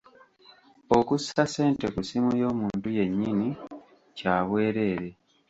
[0.97, 3.49] Okussa ssente ku ssimu y'omuntu yennyini
[4.17, 5.09] kya bwereere.